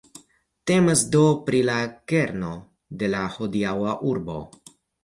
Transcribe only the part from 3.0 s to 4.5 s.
de la hodiaŭa urbo.